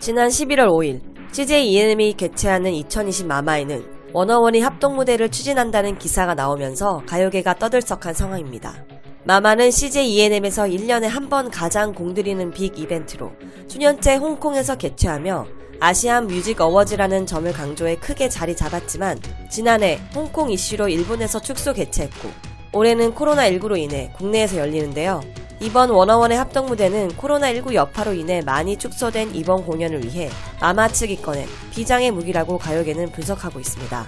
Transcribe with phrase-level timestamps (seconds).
[0.00, 1.00] 지난 11월 5일
[1.32, 3.84] CJ ENM이 개최하는 2020 마마에는
[4.14, 8.82] 워너원이 합동 무대를 추진한다는 기사가 나오면서 가요계가 떠들썩한 상황입니다.
[9.24, 13.30] 마마는 CJ ENM에서 1년에 한 번 가장 공들이는 빅 이벤트로
[13.68, 15.46] 수년째 홍콩에서 개최하며
[15.80, 19.18] 아시안 뮤직 어워즈라는 점을 강조해 크게 자리 잡았지만
[19.50, 22.30] 지난해 홍콩 이슈로 일본에서 축소 개최했고
[22.72, 25.20] 올해는 코로나19로 인해 국내에서 열리는데요.
[25.62, 31.46] 이번 워너원의 합동 무대는 코로나19 여파로 인해 많이 축소된 이번 공연을 위해 마마 측이 꺼낸
[31.70, 34.06] 비장의 무기라고 가요계는 분석하고 있습니다.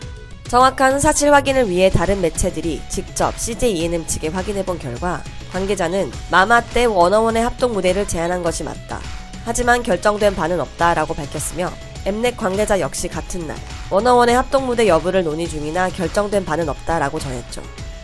[0.49, 6.87] 정확한 사실 확인을 위해 다른 매체들이 직접 CJ ENM 측에 확인해본 결과 관계자는 마마 때
[6.87, 9.01] 워너원의 합동 무대를 제안한 것이 맞다.
[9.45, 11.71] 하지만 결정된 바는 없다라고 밝혔으며
[12.07, 13.59] 엠넷 관계자 역시 같은 날
[13.91, 17.63] 워너원의 합동 무대 여부를 논의 중이나 결정된 바는 없다라고 전했죠.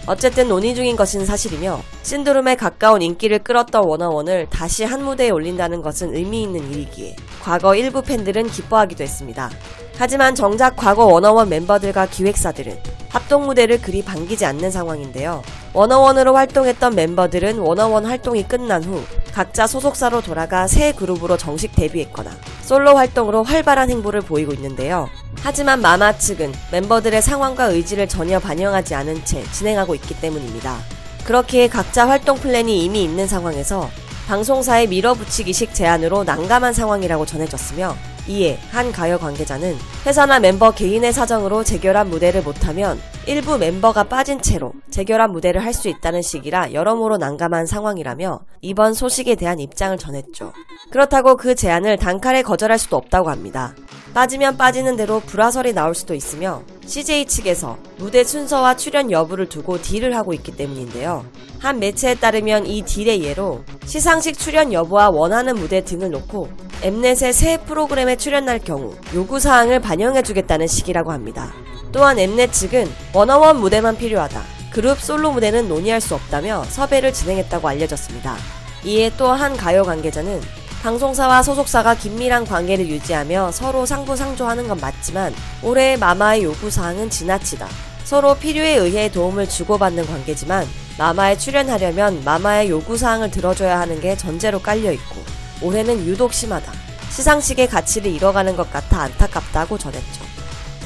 [0.08, 6.16] 어쨌든 논의 중인 것은 사실이며 신드롬에 가까운 인기를 끌었던 워너원을 다시 한 무대에 올린다는 것은
[6.16, 9.50] 의미 있는 일이기에 과거 일부 팬들은 기뻐하기도 했습니다.
[9.98, 12.78] 하지만 정작 과거 워너원 멤버들과 기획사들은
[13.10, 15.42] 합동 무대를 그리 반기지 않는 상황인데요.
[15.74, 19.02] 워너원으로 활동했던 멤버들은 워너원 활동이 끝난 후
[19.38, 22.28] 각자 소속사로 돌아가 새 그룹으로 정식 데뷔했거나
[22.64, 25.08] 솔로 활동으로 활발한 행보를 보이고 있는데요.
[25.44, 30.78] 하지만 마마 측은 멤버들의 상황과 의지를 전혀 반영하지 않은 채 진행하고 있기 때문입니다.
[31.22, 33.88] 그렇기에 각자 활동 플랜이 이미 있는 상황에서
[34.26, 37.94] 방송사의 밀어붙이기식 제안으로 난감한 상황이라고 전해졌으며
[38.26, 44.72] 이에 한 가요 관계자는 회사나 멤버 개인의 사정으로 재결합 무대를 못하면 일부 멤버가 빠진 채로
[44.88, 50.54] 재결합 무대를 할 수 있다는 식이라 여러모로 난감한 상황이라며 이번 소식에 대한 입장을 전했죠.
[50.90, 53.74] 그렇다고 그 제안을 단칼에 거절할 수도 없다고 합니다.
[54.14, 60.16] 빠지면 빠지는 대로 불화설이 나올 수도 있으며 CJ 측에서 무대 순서와 출연 여부를 두고 딜을
[60.16, 61.26] 하고 있기 때문인데요.
[61.58, 66.48] 한 매체에 따르면 이 딜의 예로 시상식 출연 여부와 원하는 무대 등을 놓고
[66.82, 71.52] 엠넷의 새 프로그램에 출연할 경우 요구사항을 반영해주겠다는 식이라고 합니다.
[71.92, 74.42] 또한 엠넷 측은 원어원 무대만 필요하다.
[74.70, 78.36] 그룹 솔로 무대는 논의할 수 없다며 섭외를 진행했다고 알려졌습니다.
[78.84, 80.40] 이에 또 한 가요 관계자는
[80.82, 87.66] 방송사와 소속사가 긴밀한 관계를 유지하며 서로 상부상조하는 건 맞지만 올해 마마의 요구사항은 지나치다.
[88.04, 90.66] 서로 필요에 의해 도움을 주고받는 관계지만
[90.98, 95.16] 마마에 출연하려면 마마의 요구사항을 들어줘야 하는 게 전제로 깔려있고
[95.62, 96.72] 올해는 유독 심하다.
[97.10, 100.27] 시상식의 가치를 잃어가는 것 같아 안타깝다고 전했죠.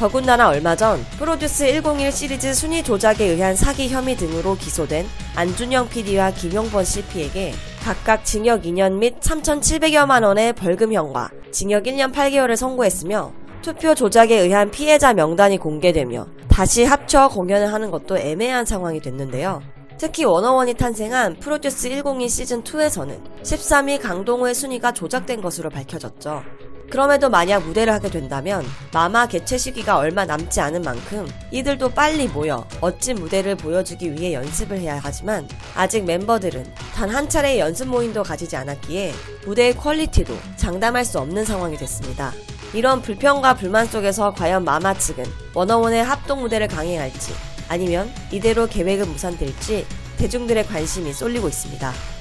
[0.03, 6.33] 더군다나 얼마 전 프로듀스 101 시리즈 순위 조작에 의한 사기 혐의 등으로 기소된 안준영 PD와
[6.33, 7.53] 김용번 CP에게
[7.85, 13.33] 각각 징역 2년 및 3,700여만 원의 벌금형과 징역 1년 8개월을 선고했으며
[13.63, 19.63] 투표 조작에 의한 피해자 명단이 공개되며 다시 합쳐 공연을 하는 것도 애매한 상황이 됐는데요.
[19.99, 26.43] 특히 워너원이 탄생한 프로듀스 102 시즌2에서는 13위 강동호의 순위가 조작된 것으로 밝혀졌죠.
[26.93, 32.67] 그럼에도 만약 무대를 하게 된다면 마마 개최 시기가 얼마 남지 않은 만큼 이들도 빨리 모여
[32.83, 38.57] 멋진 무대를 보여주기 위해 연습을 해야 하지만 아직 멤버들은 단 한 차례의 연습 모임도 가지지
[38.57, 39.13] 않았기에
[39.47, 42.33] 무대의 퀄리티도 장담할 수 없는 상황이 됐습니다.
[42.75, 47.33] 이런 불평과 불만 속에서 과연 마마 측은 워너원의 합동 무대를 강행할지
[47.69, 49.87] 아니면 이대로 계획은 무산될지
[50.19, 52.12] 대중들의 관심이 쏠리고 있습니다.